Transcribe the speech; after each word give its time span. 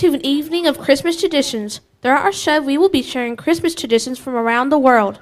To 0.00 0.14
an 0.14 0.24
evening 0.24 0.66
of 0.66 0.78
Christmas 0.78 1.20
traditions. 1.20 1.82
Throughout 2.00 2.24
our 2.24 2.32
show, 2.32 2.58
we 2.62 2.78
will 2.78 2.88
be 2.88 3.02
sharing 3.02 3.36
Christmas 3.36 3.74
traditions 3.74 4.18
from 4.18 4.34
around 4.34 4.70
the 4.70 4.78
world. 4.78 5.20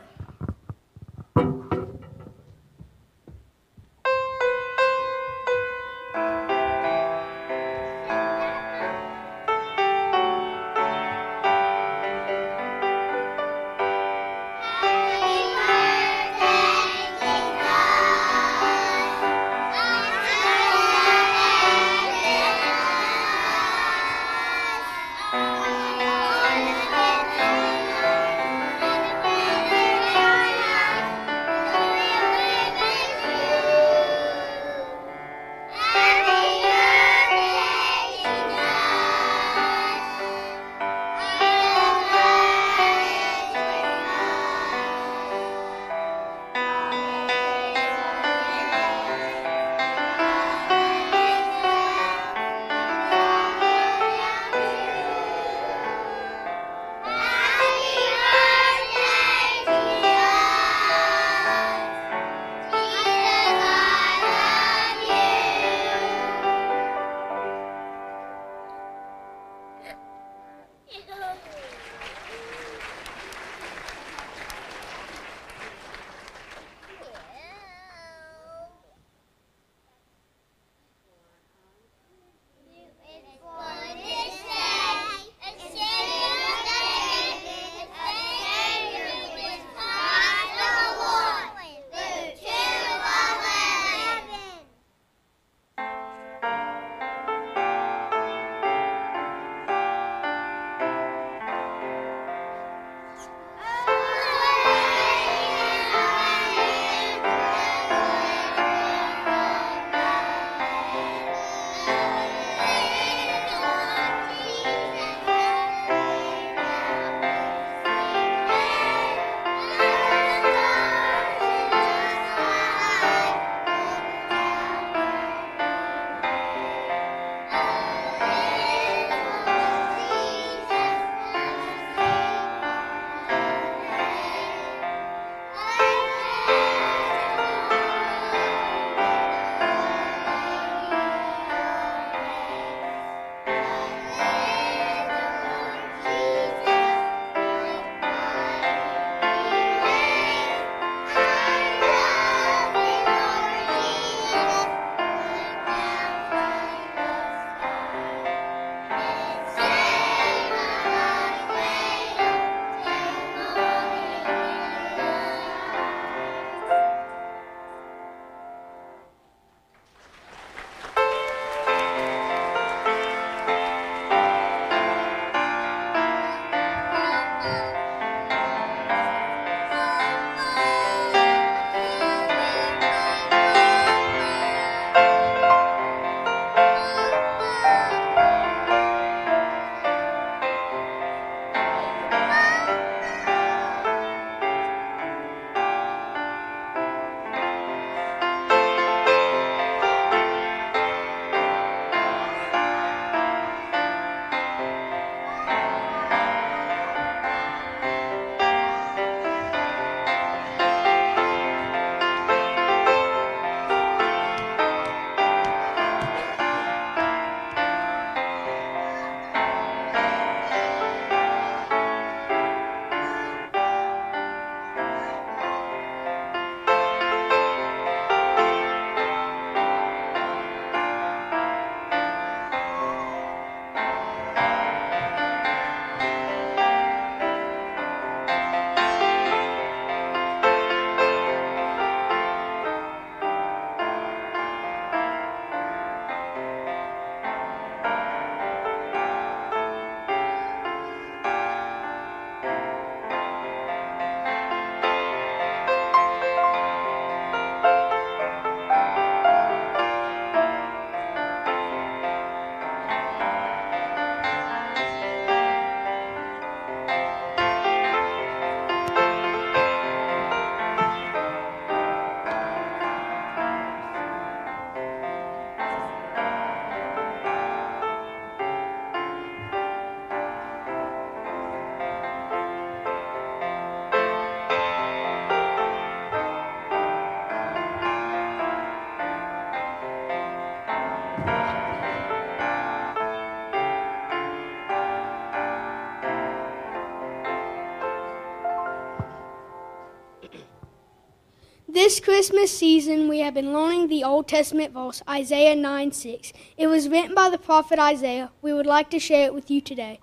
This 301.88 302.00
Christmas 302.00 302.54
season, 302.54 303.08
we 303.08 303.20
have 303.20 303.32
been 303.32 303.54
learning 303.54 303.88
the 303.88 304.04
Old 304.04 304.28
Testament 304.28 304.75
verse, 304.75 305.02
Isaiah 305.08 305.56
9 305.56 305.90
6. 305.90 306.35
It 306.58 306.66
was 306.66 306.87
written 306.87 307.14
by 307.14 307.30
the 307.30 307.38
prophet 307.38 307.78
Isaiah. 307.78 308.30
We 308.42 308.52
would 308.52 308.66
like 308.66 308.90
to 308.90 308.99
share 308.99 309.25
it 309.25 309.32
with 309.32 309.50
you 309.50 309.62
today. 309.62 309.99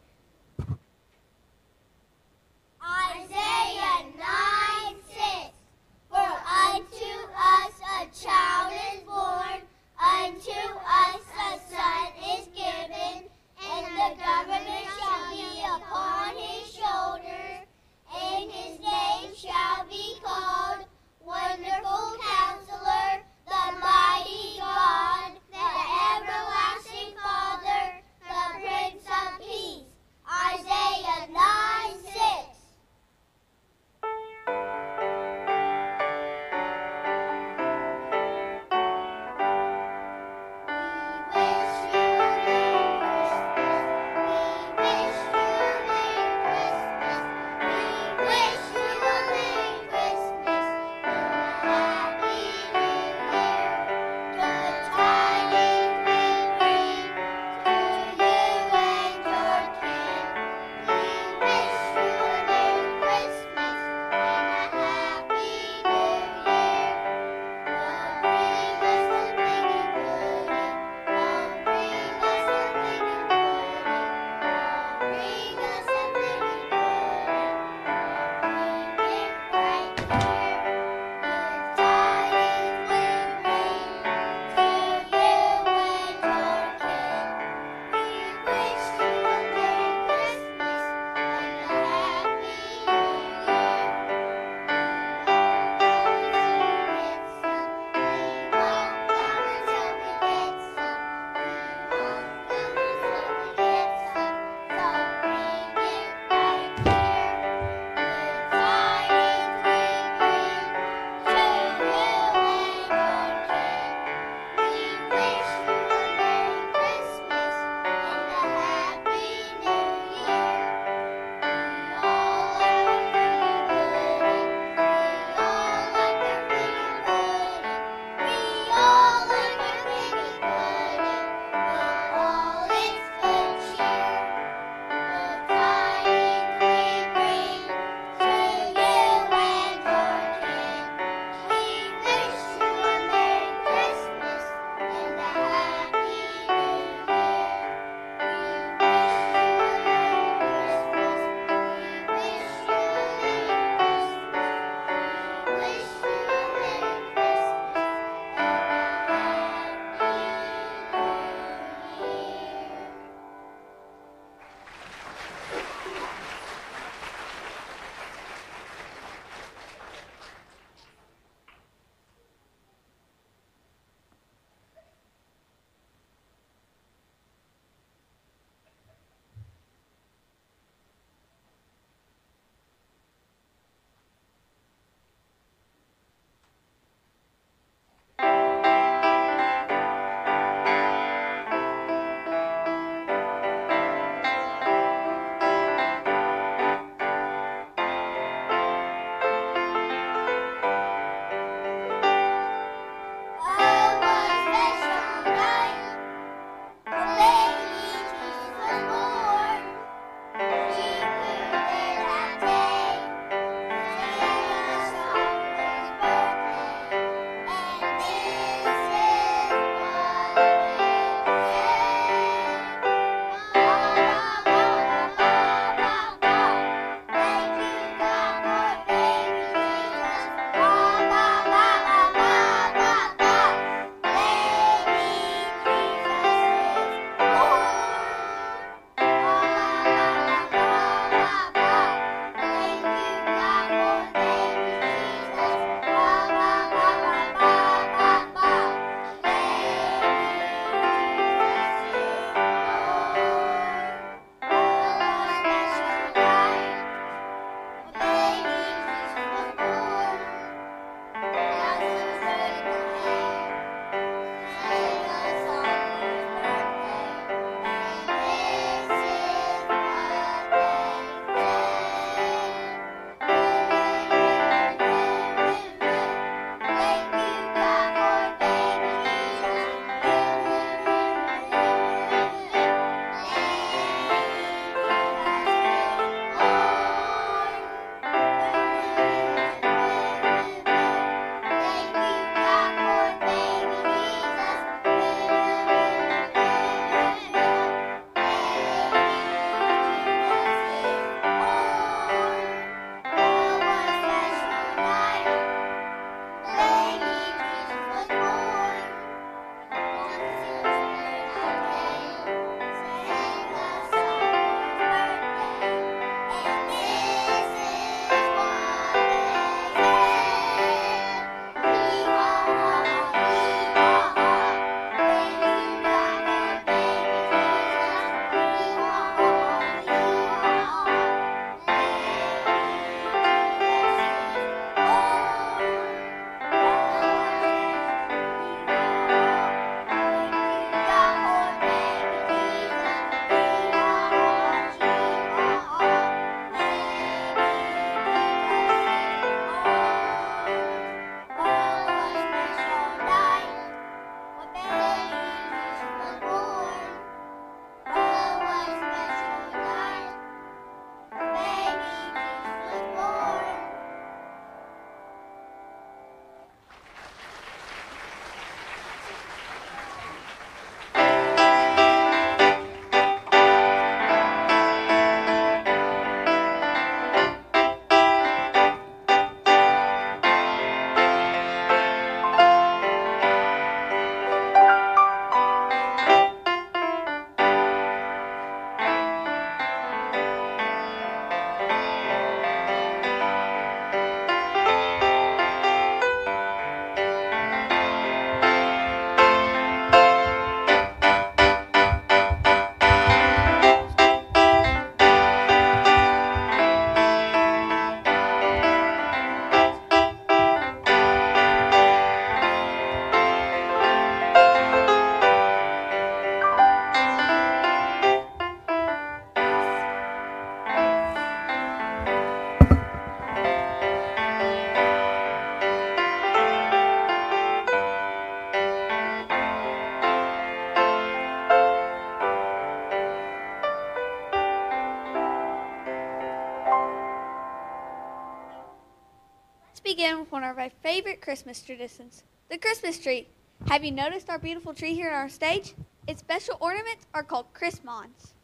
Begin 440.05 440.21
with 440.21 440.29
one 440.29 440.45
of 440.45 440.61
our 440.61 440.69
favorite 440.85 441.17
Christmas 441.17 441.65
traditions 441.65 442.21
the 442.53 442.61
Christmas 442.61 443.01
tree. 443.01 443.25
Have 443.65 443.81
you 443.81 443.89
noticed 443.89 444.29
our 444.29 444.37
beautiful 444.37 444.69
tree 444.69 444.93
here 444.93 445.09
on 445.09 445.17
our 445.17 445.33
stage? 445.33 445.73
Its 446.05 446.21
special 446.21 446.61
ornaments 446.61 447.09
are 447.17 447.25
called 447.25 447.49
Chrismons. 447.57 448.37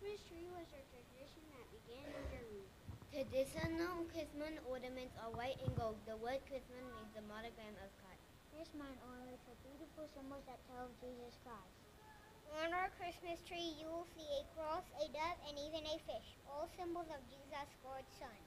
Christmas 0.00 0.24
tree 0.24 0.48
was 0.56 0.64
a 0.72 0.80
tradition 0.88 1.44
that 1.52 1.68
began 1.68 2.08
in 2.16 2.24
Germany. 2.32 2.64
Traditional 3.12 4.08
Chrismon 4.08 4.56
ornaments 4.72 5.12
are 5.20 5.28
white 5.36 5.60
and 5.60 5.76
gold. 5.76 6.00
The 6.08 6.16
word 6.16 6.40
Chrismon 6.48 6.88
means 6.96 7.12
the 7.12 7.28
monogram 7.28 7.76
of 7.84 7.92
Christ. 8.00 8.24
Chrismon 8.56 8.96
ornaments 9.04 9.44
are 9.52 9.58
beautiful 9.68 10.08
symbols 10.16 10.48
that 10.48 10.64
tell 10.72 10.88
of 10.88 10.96
Jesus 11.04 11.36
Christ. 11.44 11.76
On 12.64 12.72
our 12.72 12.88
Christmas 12.96 13.44
tree, 13.44 13.76
you 13.76 13.84
will 13.84 14.08
see 14.16 14.24
a 14.40 14.48
cross, 14.56 14.88
a 14.96 15.12
dove, 15.12 15.36
and 15.44 15.60
even 15.60 15.84
a 15.92 16.00
fish, 16.08 16.40
all 16.48 16.72
symbols 16.72 17.12
of 17.12 17.20
Jesus, 17.28 17.68
God's 17.84 18.08
Son. 18.16 18.40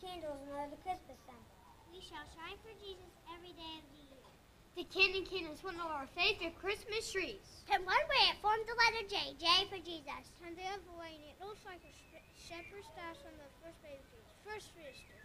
Candles 0.00 0.48
are 0.56 0.64
the 0.72 0.80
Christmas 0.80 1.20
symbol. 1.28 1.60
We 1.92 2.00
shall 2.00 2.24
shine 2.32 2.56
for 2.64 2.72
Jesus 2.80 3.12
every 3.36 3.52
day 3.52 3.74
of 3.76 3.84
the 3.92 4.00
year. 4.08 4.24
The 4.72 4.88
candy 4.88 5.28
cane 5.28 5.44
is 5.52 5.60
one 5.60 5.76
of 5.76 5.92
our 5.92 6.08
favorite 6.16 6.56
Christmas 6.56 7.12
trees. 7.12 7.44
And 7.68 7.84
one 7.84 8.04
way 8.08 8.32
it 8.32 8.40
formed 8.40 8.64
the 8.64 8.80
letter 8.80 9.04
J, 9.12 9.36
J 9.36 9.68
for 9.68 9.76
Jesus. 9.84 10.24
And 10.40 10.56
the 10.56 10.64
other 10.72 10.96
way, 10.96 11.20
it 11.28 11.36
looks 11.44 11.60
like 11.68 11.84
a 11.84 11.92
shepherd's 12.32 12.88
staff 12.96 13.20
on 13.28 13.36
the 13.36 13.48
first 13.60 13.76
baby 13.84 14.00
Jesus, 14.08 14.40
first 14.40 14.72
visitors. 14.72 15.19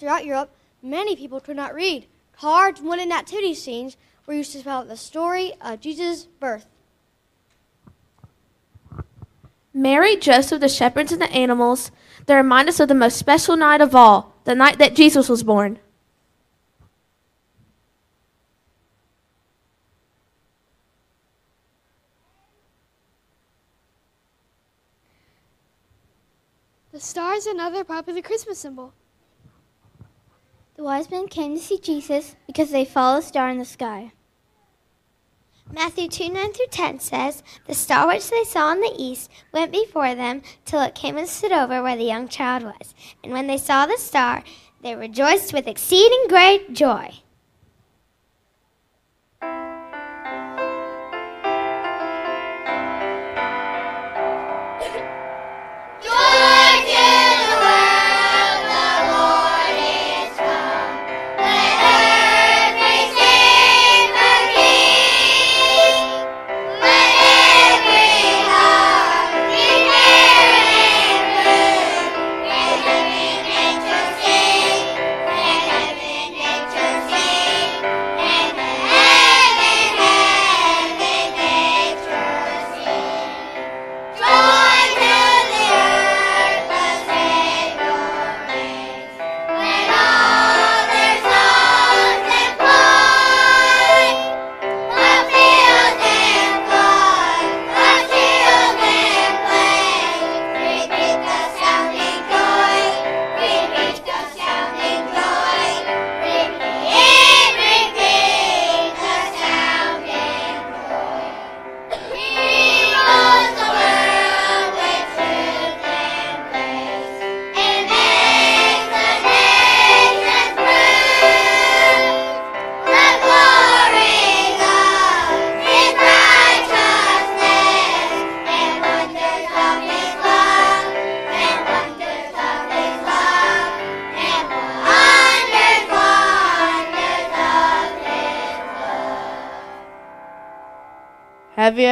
Throughout 0.00 0.24
Europe, 0.24 0.50
many 0.82 1.14
people 1.14 1.40
could 1.40 1.56
not 1.56 1.74
read. 1.74 2.06
Cards, 2.32 2.80
wooden 2.80 3.10
nativity 3.10 3.54
scenes 3.54 3.96
were 4.26 4.34
used 4.34 4.52
to 4.52 4.58
spell 4.58 4.78
out 4.78 4.88
the 4.88 4.96
story 4.96 5.52
of 5.60 5.80
Jesus' 5.80 6.24
birth. 6.24 6.66
Mary, 9.72 10.16
Joseph, 10.16 10.60
the 10.60 10.68
shepherds, 10.68 11.12
and 11.12 11.22
the 11.22 11.30
animals, 11.30 11.92
they 12.26 12.34
remind 12.34 12.68
us 12.68 12.80
of 12.80 12.88
the 12.88 12.94
most 12.94 13.16
special 13.16 13.56
night 13.56 13.80
of 13.80 13.94
all, 13.94 14.34
the 14.44 14.54
night 14.54 14.78
that 14.78 14.96
Jesus 14.96 15.28
was 15.28 15.42
born. 15.42 15.78
The 26.92 27.00
star 27.00 27.34
is 27.34 27.46
another 27.46 27.84
popular 27.84 28.20
Christmas 28.20 28.58
symbol. 28.58 28.92
The 30.80 30.86
wise 30.86 31.10
men 31.10 31.28
came 31.28 31.54
to 31.54 31.62
see 31.62 31.78
Jesus 31.78 32.36
because 32.46 32.70
they 32.70 32.86
saw 32.86 33.18
a 33.18 33.20
star 33.20 33.50
in 33.50 33.58
the 33.58 33.66
sky. 33.66 34.12
Matthew 35.70 36.08
2 36.08 36.32
9 36.32 36.52
through 36.54 36.68
10 36.70 37.00
says, 37.00 37.42
The 37.66 37.74
star 37.74 38.06
which 38.06 38.30
they 38.30 38.44
saw 38.44 38.72
in 38.72 38.80
the 38.80 38.94
east 38.96 39.30
went 39.52 39.72
before 39.72 40.14
them 40.14 40.40
till 40.64 40.80
it 40.80 40.94
came 40.94 41.18
and 41.18 41.28
stood 41.28 41.52
over 41.52 41.82
where 41.82 41.98
the 41.98 42.04
young 42.04 42.28
child 42.28 42.62
was. 42.62 42.94
And 43.22 43.30
when 43.30 43.46
they 43.46 43.58
saw 43.58 43.84
the 43.84 43.98
star, 43.98 44.42
they 44.82 44.96
rejoiced 44.96 45.52
with 45.52 45.68
exceeding 45.68 46.24
great 46.28 46.72
joy. 46.72 47.12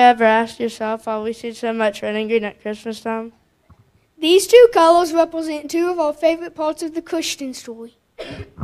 Ever 0.09 0.25
asked 0.25 0.59
yourself 0.59 1.07
why 1.07 1.21
we 1.21 1.33
see 1.33 1.53
so 1.53 1.73
much 1.73 2.03
red 2.03 2.17
and 2.17 2.29
green 2.29 2.45
at 2.45 2.63
Christmas 2.63 3.01
time? 3.01 3.33
These 4.19 4.47
two 4.47 4.69
colors 4.73 5.13
represent 5.13 5.71
two 5.71 5.91
of 5.91 5.99
our 5.99 6.13
favorite 6.13 6.55
parts 6.55 6.83
of 6.83 6.95
the 6.95 7.03
Christian 7.03 7.53
story. 7.53 7.99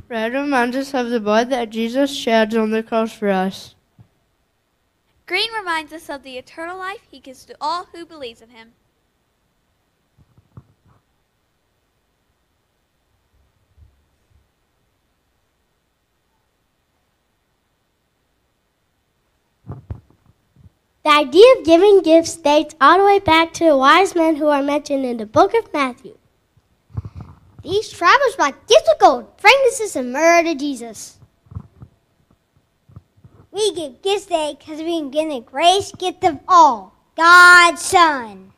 Red 0.08 0.32
reminds 0.32 0.76
us 0.76 0.94
of 0.94 1.10
the 1.10 1.20
blood 1.20 1.50
that 1.50 1.70
Jesus 1.70 2.14
shed 2.14 2.54
on 2.54 2.70
the 2.70 2.82
cross 2.82 3.12
for 3.12 3.28
us. 3.28 3.74
Green 5.26 5.52
reminds 5.52 5.92
us 5.92 6.08
of 6.08 6.22
the 6.22 6.38
eternal 6.38 6.78
life 6.78 7.06
he 7.10 7.20
gives 7.20 7.44
to 7.44 7.56
all 7.60 7.86
who 7.92 8.04
believes 8.04 8.42
in 8.42 8.50
him. 8.50 8.72
The 21.04 21.10
idea 21.10 21.44
of 21.58 21.66
giving 21.66 22.00
gifts 22.00 22.34
dates 22.34 22.74
all 22.80 22.96
the 22.96 23.04
way 23.04 23.18
back 23.18 23.52
to 23.54 23.64
the 23.64 23.76
wise 23.76 24.14
men 24.14 24.36
who 24.36 24.46
are 24.46 24.62
mentioned 24.62 25.04
in 25.04 25.18
the 25.18 25.26
book 25.26 25.52
of 25.52 25.70
Matthew. 25.70 26.16
These 27.62 27.90
travelers 27.90 28.36
brought 28.36 28.66
gifts 28.66 28.88
of 28.90 28.98
gold, 28.98 29.26
frankincense, 29.36 29.96
and 29.96 30.14
myrrh 30.14 30.42
to 30.44 30.54
Jesus. 30.54 31.18
We 33.50 33.74
give 33.74 34.00
gifts 34.00 34.24
today 34.24 34.56
because 34.58 34.78
we 34.78 34.98
can 34.98 35.10
get 35.10 35.28
the 35.28 35.40
greatest 35.40 35.98
gift 35.98 36.24
of 36.24 36.40
all 36.48 36.94
God's 37.16 37.82
Son. 37.82 38.53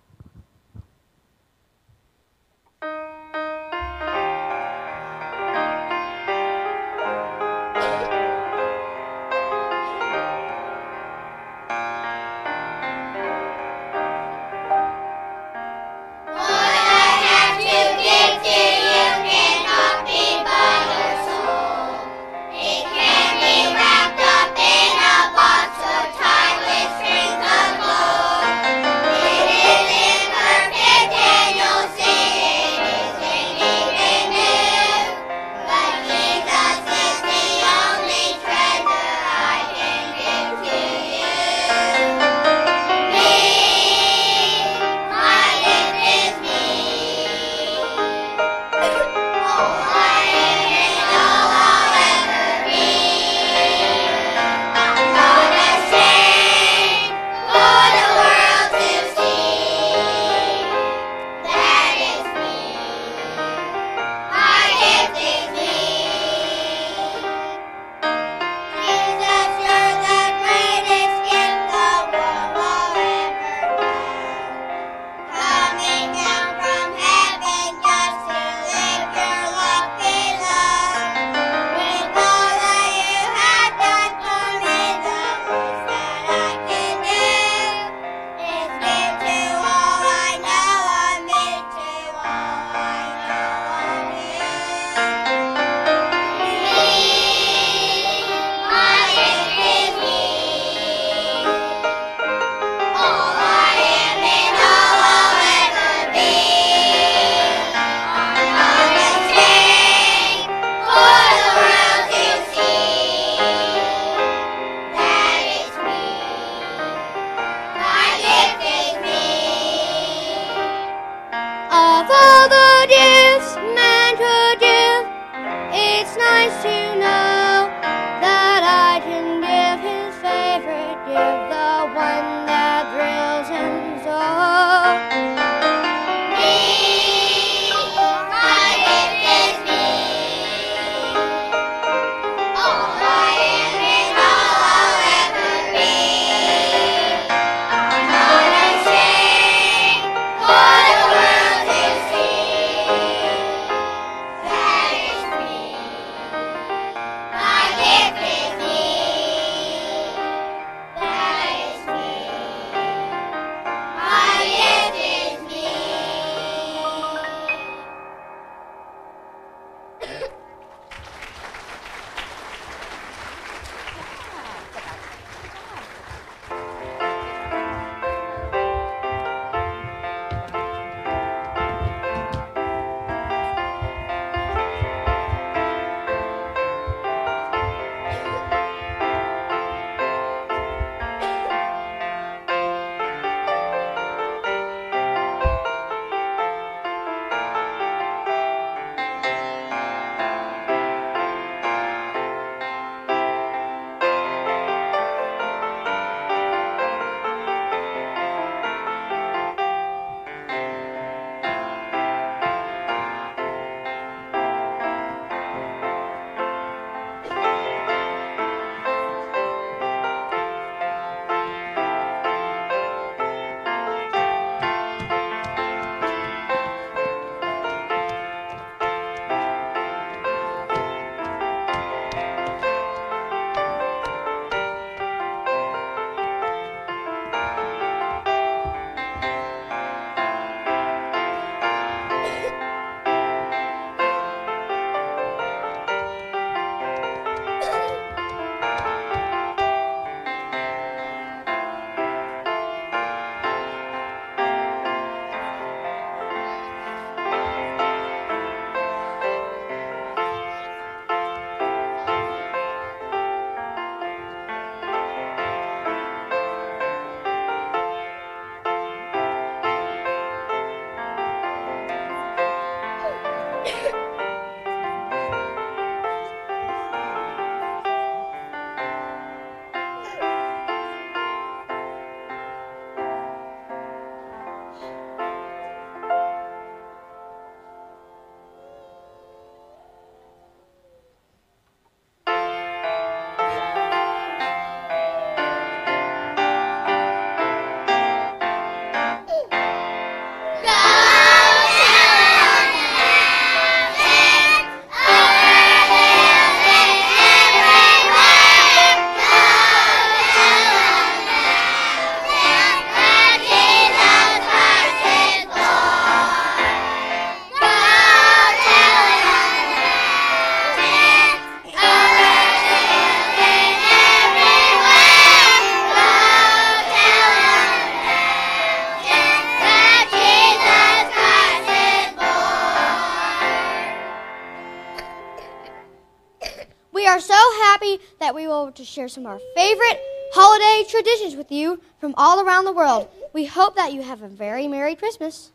Share 338.97 339.09
some 339.09 339.27
of 339.27 339.33
our 339.33 339.41
favorite 339.55 340.01
holiday 340.33 340.89
traditions 340.89 341.37
with 341.37 341.53
you 341.53 341.79
from 342.01 342.15
all 342.17 342.41
around 342.41 342.65
the 342.65 342.73
world. 342.73 343.07
We 343.35 343.45
hope 343.45 343.77
that 343.77 343.93
you 343.93 344.01
have 344.01 344.23
a 344.23 344.29
very 344.29 344.67
Merry 344.67 344.95
Christmas. 344.95 345.53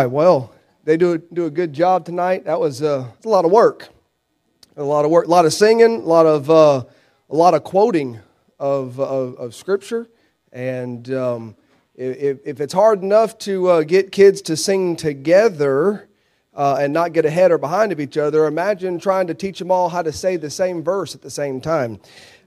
Right. 0.00 0.10
Well, 0.10 0.50
they 0.84 0.96
do 0.96 1.18
do 1.18 1.44
a 1.44 1.50
good 1.50 1.74
job 1.74 2.06
tonight. 2.06 2.46
That 2.46 2.58
was 2.58 2.80
uh, 2.80 3.06
a 3.22 3.28
lot 3.28 3.44
of 3.44 3.50
work, 3.50 3.90
a 4.78 4.82
lot 4.82 5.04
of 5.04 5.10
work, 5.10 5.26
a 5.26 5.30
lot 5.30 5.44
of 5.44 5.52
singing, 5.52 5.96
a 5.96 6.06
lot 6.06 6.24
of 6.24 6.48
uh, 6.48 6.84
a 7.28 7.36
lot 7.36 7.52
of 7.52 7.64
quoting 7.64 8.18
of 8.58 8.98
of, 8.98 9.34
of 9.36 9.54
scripture. 9.54 10.08
And 10.52 11.12
um, 11.12 11.54
if, 11.94 12.38
if 12.46 12.60
it's 12.62 12.72
hard 12.72 13.02
enough 13.02 13.36
to 13.38 13.68
uh, 13.68 13.82
get 13.82 14.10
kids 14.10 14.40
to 14.42 14.56
sing 14.56 14.96
together 14.96 16.08
uh, 16.54 16.78
and 16.80 16.94
not 16.94 17.12
get 17.12 17.26
ahead 17.26 17.52
or 17.52 17.58
behind 17.58 17.92
of 17.92 18.00
each 18.00 18.16
other, 18.16 18.46
imagine 18.46 18.98
trying 18.98 19.26
to 19.26 19.34
teach 19.34 19.58
them 19.58 19.70
all 19.70 19.90
how 19.90 20.00
to 20.00 20.12
say 20.12 20.36
the 20.36 20.50
same 20.50 20.82
verse 20.82 21.14
at 21.14 21.20
the 21.20 21.30
same 21.30 21.60
time. 21.60 22.00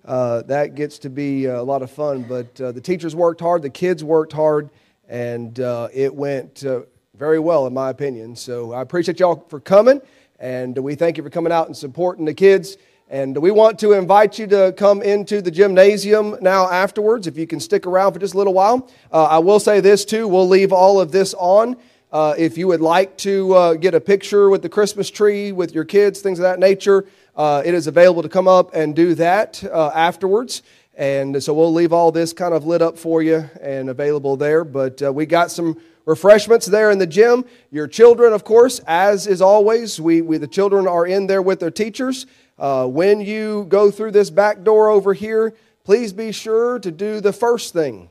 Uh, 0.05 0.41
that 0.43 0.73
gets 0.73 0.97
to 0.99 1.09
be 1.09 1.45
a 1.45 1.61
lot 1.61 1.83
of 1.83 1.91
fun. 1.91 2.23
But 2.23 2.59
uh, 2.59 2.71
the 2.71 2.81
teachers 2.81 3.15
worked 3.15 3.41
hard, 3.41 3.61
the 3.61 3.69
kids 3.69 4.03
worked 4.03 4.33
hard, 4.33 4.71
and 5.07 5.59
uh, 5.59 5.89
it 5.93 6.13
went 6.13 6.65
uh, 6.65 6.81
very 7.15 7.37
well, 7.37 7.67
in 7.67 7.73
my 7.75 7.91
opinion. 7.91 8.35
So 8.35 8.73
I 8.73 8.81
appreciate 8.81 9.19
y'all 9.19 9.45
for 9.47 9.59
coming, 9.59 10.01
and 10.39 10.75
we 10.75 10.95
thank 10.95 11.15
you 11.15 11.21
for 11.23 11.29
coming 11.29 11.51
out 11.51 11.67
and 11.67 11.77
supporting 11.77 12.25
the 12.25 12.33
kids. 12.33 12.75
And 13.07 13.37
we 13.37 13.51
want 13.51 13.77
to 13.79 13.91
invite 13.91 14.39
you 14.39 14.47
to 14.47 14.73
come 14.75 15.03
into 15.03 15.39
the 15.39 15.51
gymnasium 15.51 16.37
now 16.41 16.67
afterwards, 16.67 17.27
if 17.27 17.37
you 17.37 17.45
can 17.45 17.59
stick 17.59 17.85
around 17.85 18.13
for 18.13 18.19
just 18.19 18.33
a 18.33 18.37
little 18.37 18.55
while. 18.55 18.89
Uh, 19.11 19.25
I 19.25 19.37
will 19.37 19.59
say 19.59 19.79
this 19.79 20.05
too 20.05 20.27
we'll 20.27 20.47
leave 20.47 20.73
all 20.73 20.99
of 20.99 21.11
this 21.11 21.35
on. 21.35 21.77
Uh, 22.11 22.33
if 22.35 22.57
you 22.57 22.67
would 22.67 22.81
like 22.81 23.15
to 23.17 23.53
uh, 23.53 23.73
get 23.75 23.93
a 23.93 24.01
picture 24.01 24.49
with 24.49 24.63
the 24.63 24.69
Christmas 24.69 25.11
tree 25.11 25.51
with 25.51 25.71
your 25.75 25.85
kids, 25.85 26.19
things 26.19 26.39
of 26.39 26.43
that 26.43 26.57
nature, 26.57 27.05
uh, 27.35 27.61
it 27.63 27.75
is 27.75 27.85
available 27.85 28.23
to 28.23 28.29
come 28.29 28.47
up 28.47 28.73
and 28.73 28.95
do 28.95 29.13
that 29.13 29.63
uh, 29.65 29.91
afterwards. 29.93 30.63
And 30.95 31.43
so 31.43 31.53
we'll 31.53 31.73
leave 31.73 31.93
all 31.93 32.11
this 32.11 32.33
kind 32.33 32.55
of 32.55 32.65
lit 32.65 32.81
up 32.81 32.97
for 32.97 33.21
you 33.21 33.47
and 33.61 33.89
available 33.89 34.35
there. 34.35 34.63
But 34.63 35.01
uh, 35.03 35.13
we 35.13 35.27
got 35.27 35.51
some 35.51 35.79
refreshments 36.05 36.65
there 36.65 36.91
in 36.91 36.99
the 36.99 37.07
gym. 37.07 37.45
Your 37.71 37.87
children, 37.87 38.33
of 38.33 38.43
course, 38.43 38.79
as 38.87 39.27
is 39.27 39.41
always, 39.41 39.99
we, 39.99 40.21
we 40.21 40.37
the 40.37 40.47
children 40.47 40.87
are 40.87 41.05
in 41.05 41.27
there 41.27 41.41
with 41.41 41.59
their 41.59 41.71
teachers. 41.71 42.25
Uh, 42.57 42.87
when 42.87 43.21
you 43.21 43.65
go 43.69 43.89
through 43.89 44.11
this 44.11 44.29
back 44.29 44.63
door 44.63 44.89
over 44.89 45.13
here, 45.13 45.53
please 45.83 46.13
be 46.13 46.31
sure 46.31 46.79
to 46.79 46.91
do 46.91 47.19
the 47.19 47.33
first 47.33 47.73
thing 47.73 48.09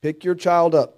pick 0.00 0.22
your 0.22 0.34
child 0.36 0.76
up. 0.76 0.94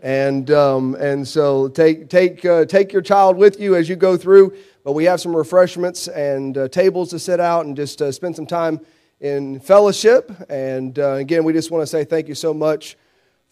And, 0.00 0.48
um, 0.52 0.94
and 0.94 1.26
so 1.26 1.66
take, 1.66 2.08
take, 2.08 2.44
uh, 2.44 2.64
take 2.64 2.92
your 2.92 3.02
child 3.02 3.36
with 3.36 3.58
you 3.58 3.74
as 3.74 3.88
you 3.88 3.96
go 3.96 4.16
through. 4.16 4.56
But 4.84 4.92
we 4.92 5.04
have 5.04 5.20
some 5.20 5.34
refreshments 5.34 6.06
and 6.06 6.56
uh, 6.56 6.68
tables 6.68 7.10
to 7.10 7.18
sit 7.18 7.40
out 7.40 7.66
and 7.66 7.74
just 7.74 8.00
uh, 8.00 8.12
spend 8.12 8.36
some 8.36 8.46
time 8.46 8.80
in 9.20 9.58
fellowship. 9.58 10.30
And 10.48 10.96
uh, 11.00 11.14
again, 11.14 11.42
we 11.42 11.52
just 11.52 11.72
want 11.72 11.82
to 11.82 11.86
say 11.88 12.04
thank 12.04 12.28
you 12.28 12.36
so 12.36 12.54
much 12.54 12.96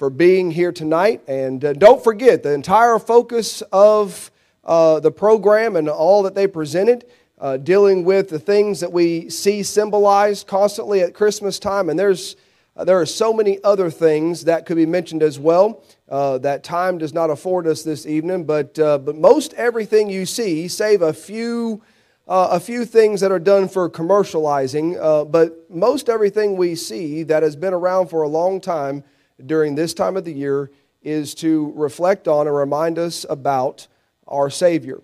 for 0.04 0.10
being 0.10 0.50
here 0.50 0.70
tonight. 0.70 1.22
And 1.26 1.64
uh, 1.64 1.72
don't 1.72 2.04
forget, 2.04 2.42
the 2.42 2.52
entire 2.52 2.98
focus 2.98 3.62
of 3.72 4.30
uh, 4.62 5.00
the 5.00 5.10
program 5.10 5.76
and 5.76 5.88
all 5.88 6.22
that 6.24 6.34
they 6.34 6.46
presented, 6.46 7.06
uh, 7.38 7.56
dealing 7.56 8.04
with 8.04 8.28
the 8.28 8.38
things 8.38 8.80
that 8.80 8.92
we 8.92 9.30
see 9.30 9.62
symbolized 9.62 10.46
constantly 10.46 11.00
at 11.00 11.14
Christmas 11.14 11.58
time. 11.58 11.88
And 11.88 11.98
there's 11.98 12.36
uh, 12.76 12.84
there 12.84 13.00
are 13.00 13.06
so 13.06 13.32
many 13.32 13.64
other 13.64 13.90
things 13.90 14.44
that 14.44 14.66
could 14.66 14.76
be 14.76 14.84
mentioned 14.84 15.22
as 15.22 15.38
well. 15.38 15.82
Uh, 16.06 16.36
that 16.36 16.62
time 16.62 16.98
does 16.98 17.14
not 17.14 17.30
afford 17.30 17.66
us 17.66 17.82
this 17.82 18.04
evening, 18.04 18.44
but 18.44 18.78
uh, 18.78 18.98
but 18.98 19.16
most 19.16 19.54
everything 19.54 20.10
you 20.10 20.26
see, 20.26 20.68
save 20.68 21.00
a 21.00 21.14
few. 21.14 21.82
Uh, 22.26 22.48
a 22.52 22.60
few 22.60 22.86
things 22.86 23.20
that 23.20 23.30
are 23.30 23.38
done 23.38 23.68
for 23.68 23.90
commercializing, 23.90 24.96
uh, 24.98 25.26
but 25.26 25.70
most 25.70 26.08
everything 26.08 26.56
we 26.56 26.74
see 26.74 27.22
that 27.22 27.42
has 27.42 27.54
been 27.54 27.74
around 27.74 28.08
for 28.08 28.22
a 28.22 28.28
long 28.28 28.62
time 28.62 29.04
during 29.44 29.74
this 29.74 29.94
time 29.94 30.16
of 30.16 30.24
the 30.24 30.32
year 30.32 30.70
is 31.02 31.34
to 31.34 31.72
reflect 31.74 32.28
on 32.28 32.46
and 32.46 32.56
remind 32.56 32.98
us 32.98 33.26
about 33.28 33.86
our 34.26 34.50
Savior. 34.50 35.00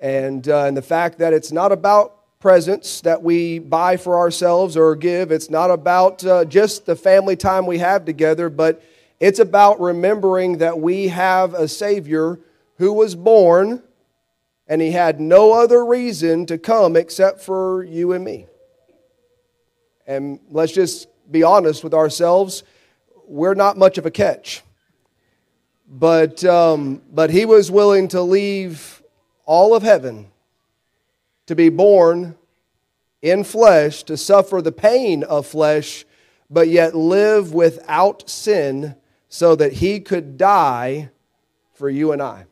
And, 0.00 0.48
uh, 0.48 0.64
and 0.64 0.76
the 0.76 0.82
fact 0.82 1.18
that 1.18 1.32
it's 1.32 1.52
not 1.52 1.72
about 1.72 2.40
presents 2.40 3.00
that 3.02 3.22
we 3.22 3.58
buy 3.58 3.96
for 3.96 4.18
ourselves 4.18 4.76
or 4.76 4.94
give, 4.94 5.30
it's 5.30 5.50
not 5.50 5.70
about 5.70 6.24
uh, 6.24 6.44
just 6.44 6.86
the 6.86 6.96
family 6.96 7.36
time 7.36 7.66
we 7.66 7.78
have 7.78 8.04
together, 8.04 8.48
but 8.48 8.82
it's 9.20 9.38
about 9.38 9.80
remembering 9.80 10.58
that 10.58 10.78
we 10.78 11.08
have 11.08 11.54
a 11.54 11.68
Savior 11.68 12.38
who 12.78 12.92
was 12.92 13.14
born 13.14 13.82
and 14.66 14.80
he 14.80 14.90
had 14.90 15.20
no 15.20 15.52
other 15.52 15.84
reason 15.84 16.46
to 16.46 16.58
come 16.58 16.96
except 16.96 17.40
for 17.40 17.84
you 17.84 18.12
and 18.12 18.24
me. 18.24 18.46
And 20.06 20.38
let's 20.50 20.72
just 20.72 21.08
be 21.30 21.42
honest 21.42 21.84
with 21.84 21.94
ourselves 21.94 22.62
we're 23.26 23.54
not 23.54 23.76
much 23.76 23.98
of 23.98 24.06
a 24.06 24.10
catch. 24.10 24.62
But, 25.88 26.44
um, 26.44 27.02
but 27.12 27.30
he 27.30 27.44
was 27.44 27.70
willing 27.70 28.08
to 28.08 28.22
leave 28.22 29.02
all 29.44 29.74
of 29.74 29.82
heaven 29.82 30.26
to 31.46 31.54
be 31.54 31.68
born 31.68 32.36
in 33.22 33.44
flesh, 33.44 34.02
to 34.04 34.16
suffer 34.16 34.62
the 34.62 34.72
pain 34.72 35.22
of 35.22 35.46
flesh, 35.46 36.04
but 36.50 36.68
yet 36.68 36.94
live 36.94 37.52
without 37.52 38.28
sin 38.28 38.96
so 39.28 39.56
that 39.56 39.74
he 39.74 40.00
could 40.00 40.36
die 40.38 41.10
for 41.72 41.90
you 41.90 42.12
and 42.12 42.22
I. 42.22 42.46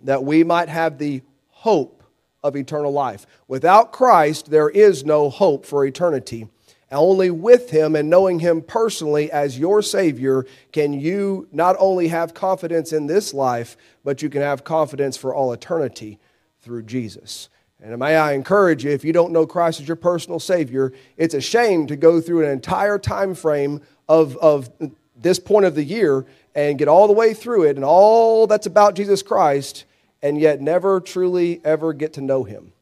that 0.00 0.24
we 0.24 0.44
might 0.44 0.68
have 0.68 0.98
the 0.98 1.22
hope 1.50 2.02
of 2.42 2.56
eternal 2.56 2.92
life. 2.92 3.26
Without 3.48 3.92
Christ, 3.92 4.50
there 4.50 4.68
is 4.70 5.04
no 5.04 5.28
hope 5.28 5.66
for 5.66 5.84
eternity. 5.84 6.48
Only 6.90 7.30
with 7.30 7.70
Him 7.70 7.94
and 7.94 8.08
knowing 8.08 8.40
Him 8.40 8.62
personally 8.62 9.30
as 9.30 9.58
your 9.58 9.82
Savior 9.82 10.46
can 10.72 10.92
you 10.92 11.46
not 11.52 11.76
only 11.78 12.08
have 12.08 12.32
confidence 12.34 12.92
in 12.92 13.06
this 13.06 13.34
life, 13.34 13.76
but 14.04 14.22
you 14.22 14.30
can 14.30 14.42
have 14.42 14.64
confidence 14.64 15.16
for 15.16 15.34
all 15.34 15.52
eternity 15.52 16.18
through 16.62 16.84
Jesus. 16.84 17.48
And 17.80 17.96
may 17.98 18.16
I 18.16 18.32
encourage 18.32 18.84
you, 18.84 18.90
if 18.90 19.04
you 19.04 19.12
don't 19.12 19.32
know 19.32 19.46
Christ 19.46 19.80
as 19.80 19.86
your 19.86 19.96
personal 19.96 20.40
Savior, 20.40 20.92
it's 21.16 21.34
a 21.34 21.40
shame 21.40 21.86
to 21.86 21.96
go 21.96 22.20
through 22.20 22.44
an 22.44 22.50
entire 22.50 22.98
time 22.98 23.34
frame 23.34 23.82
of, 24.08 24.36
of 24.38 24.70
this 25.14 25.38
point 25.38 25.66
of 25.66 25.74
the 25.74 25.84
year 25.84 26.26
and 26.54 26.78
get 26.78 26.88
all 26.88 27.06
the 27.06 27.12
way 27.12 27.34
through 27.34 27.64
it 27.64 27.76
and 27.76 27.84
all 27.84 28.46
that's 28.46 28.66
about 28.66 28.94
Jesus 28.94 29.22
Christ 29.22 29.84
and 30.22 30.40
yet 30.40 30.60
never 30.60 31.00
truly 31.00 31.60
ever 31.64 31.92
get 31.92 32.14
to 32.14 32.20
know 32.20 32.42
Him. 32.44 32.72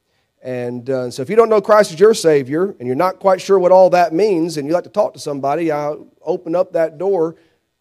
And 0.43 0.89
uh, 0.91 1.11
so, 1.11 1.22
if 1.22 1.30
you 1.30 1.37
don't 1.37 1.49
know 1.49 1.61
Christ 1.61 1.93
as 1.93 2.01
your 2.01 2.14
Savior 2.14 2.74
and 2.78 2.87
you're 2.87 2.95
not 2.95 3.18
quite 3.18 3.41
sure 3.41 3.59
what 3.59 3.72
all 3.72 3.91
that 3.91 4.12
means, 4.12 4.57
and 4.57 4.66
you'd 4.66 4.74
like 4.74 4.84
to 4.84 4.91
talk 4.91 5.14
to 5.14 5.18
somebody, 5.18 5.70
I'll 5.72 6.07
open 6.22 6.55
up 6.55 6.72
that 6.72 6.99
door. 6.99 7.37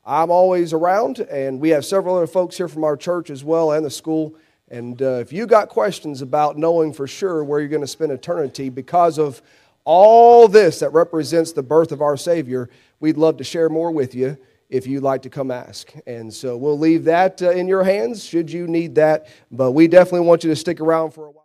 I'm 0.05 0.31
always 0.31 0.71
around, 0.71 1.19
and 1.19 1.59
we 1.59 1.69
have 1.69 1.83
several 1.83 2.15
other 2.15 2.27
folks 2.27 2.57
here 2.57 2.67
from 2.67 2.83
our 2.83 2.95
church 2.95 3.29
as 3.29 3.43
well 3.43 3.71
and 3.71 3.85
the 3.85 3.89
school. 3.89 4.35
And 4.69 5.01
uh, 5.01 5.19
if 5.19 5.31
you 5.33 5.45
got 5.45 5.69
questions 5.69 6.21
about 6.21 6.57
knowing 6.57 6.93
for 6.93 7.07
sure 7.07 7.43
where 7.43 7.59
you're 7.59 7.69
going 7.69 7.81
to 7.81 7.87
spend 7.87 8.11
eternity 8.11 8.69
because 8.69 9.19
of 9.19 9.41
all 9.83 10.47
this 10.47 10.79
that 10.79 10.89
represents 10.89 11.51
the 11.51 11.63
birth 11.63 11.91
of 11.91 12.01
our 12.01 12.17
Savior, 12.17 12.69
we'd 12.99 13.17
love 13.17 13.37
to 13.37 13.43
share 13.43 13.69
more 13.69 13.91
with 13.91 14.15
you 14.15 14.37
if 14.69 14.87
you'd 14.87 15.03
like 15.03 15.21
to 15.21 15.29
come 15.29 15.51
ask. 15.51 15.93
And 16.07 16.33
so 16.33 16.57
we'll 16.57 16.79
leave 16.79 17.03
that 17.05 17.41
uh, 17.41 17.51
in 17.51 17.67
your 17.67 17.83
hands 17.83 18.23
should 18.23 18.51
you 18.51 18.67
need 18.67 18.95
that. 18.95 19.27
But 19.51 19.71
we 19.71 19.87
definitely 19.87 20.27
want 20.27 20.43
you 20.43 20.49
to 20.49 20.55
stick 20.55 20.79
around 20.79 21.11
for 21.11 21.27
a 21.27 21.31
while. 21.31 21.43